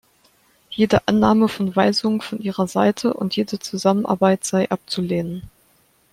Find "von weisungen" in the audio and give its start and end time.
1.47-2.21